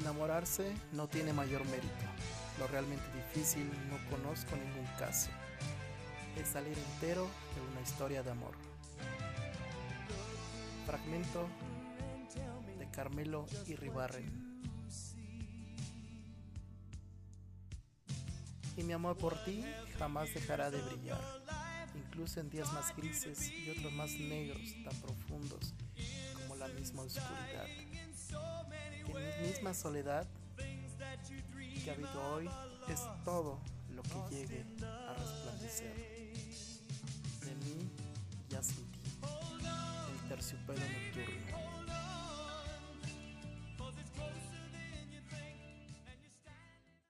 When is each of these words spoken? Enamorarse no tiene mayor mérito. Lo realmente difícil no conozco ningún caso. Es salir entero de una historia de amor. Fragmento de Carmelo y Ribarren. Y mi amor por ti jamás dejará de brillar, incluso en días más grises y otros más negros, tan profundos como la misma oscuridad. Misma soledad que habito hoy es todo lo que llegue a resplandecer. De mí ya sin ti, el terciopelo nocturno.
Enamorarse 0.00 0.72
no 0.92 1.08
tiene 1.08 1.32
mayor 1.32 1.64
mérito. 1.66 2.04
Lo 2.58 2.68
realmente 2.68 3.04
difícil 3.12 3.68
no 3.90 3.98
conozco 4.10 4.54
ningún 4.54 4.86
caso. 4.96 5.30
Es 6.36 6.48
salir 6.48 6.78
entero 6.78 7.26
de 7.54 7.72
una 7.72 7.80
historia 7.80 8.22
de 8.22 8.30
amor. 8.30 8.52
Fragmento 10.86 11.48
de 12.78 12.88
Carmelo 12.90 13.46
y 13.66 13.74
Ribarren. 13.74 14.62
Y 18.76 18.84
mi 18.84 18.92
amor 18.92 19.16
por 19.16 19.42
ti 19.44 19.64
jamás 19.98 20.32
dejará 20.32 20.70
de 20.70 20.80
brillar, 20.80 21.20
incluso 21.96 22.38
en 22.38 22.48
días 22.48 22.72
más 22.72 22.94
grises 22.96 23.50
y 23.50 23.70
otros 23.70 23.92
más 23.92 24.12
negros, 24.12 24.60
tan 24.84 24.94
profundos 25.00 25.74
como 26.36 26.54
la 26.54 26.68
misma 26.68 27.02
oscuridad. 27.02 27.66
Misma 29.58 29.74
soledad 29.74 30.24
que 30.56 31.90
habito 31.90 32.32
hoy 32.32 32.48
es 32.88 33.00
todo 33.24 33.58
lo 33.92 34.02
que 34.04 34.36
llegue 34.36 34.64
a 34.80 35.14
resplandecer. 35.14 35.96
De 37.40 37.54
mí 37.56 37.90
ya 38.48 38.62
sin 38.62 38.86
ti, 38.92 39.00
el 40.12 40.28
terciopelo 40.28 40.78
nocturno. 40.78 41.77